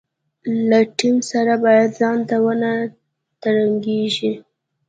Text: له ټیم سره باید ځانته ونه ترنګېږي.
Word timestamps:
له 0.69 0.79
ټیم 0.97 1.15
سره 1.31 1.53
باید 1.65 1.89
ځانته 1.99 2.35
ونه 2.45 2.71
ترنګېږي. 3.41 4.31